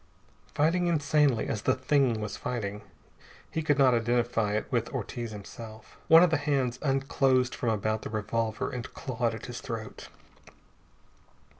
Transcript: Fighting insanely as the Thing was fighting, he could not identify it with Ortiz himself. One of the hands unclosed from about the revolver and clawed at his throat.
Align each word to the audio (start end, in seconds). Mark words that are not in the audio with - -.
Fighting 0.55 0.87
insanely 0.87 1.45
as 1.47 1.61
the 1.61 1.75
Thing 1.75 2.19
was 2.19 2.35
fighting, 2.35 2.81
he 3.51 3.61
could 3.61 3.77
not 3.77 3.93
identify 3.93 4.53
it 4.55 4.65
with 4.71 4.89
Ortiz 4.89 5.29
himself. 5.29 5.95
One 6.07 6.23
of 6.23 6.31
the 6.31 6.37
hands 6.37 6.79
unclosed 6.81 7.53
from 7.53 7.69
about 7.69 8.01
the 8.01 8.09
revolver 8.09 8.71
and 8.71 8.91
clawed 8.95 9.35
at 9.35 9.45
his 9.45 9.61
throat. 9.61 10.09